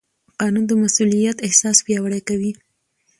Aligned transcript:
قانون 0.39 0.63
د 0.67 0.71
مسوولیت 0.81 1.37
احساس 1.47 1.77
پیاوړی 1.85 2.21
کوي. 2.29 2.51